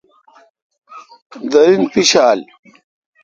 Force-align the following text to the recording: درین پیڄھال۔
درین 1.51 1.81
پیڄھال۔ 1.91 2.39